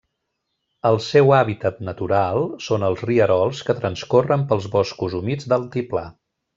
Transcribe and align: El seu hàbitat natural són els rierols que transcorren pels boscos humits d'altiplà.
El 0.89 0.95
seu 1.07 1.33
hàbitat 1.39 1.83
natural 1.89 2.49
són 2.69 2.87
els 2.89 3.05
rierols 3.11 3.63
que 3.71 3.79
transcorren 3.85 4.51
pels 4.53 4.69
boscos 4.81 5.19
humits 5.23 5.51
d'altiplà. 5.55 6.09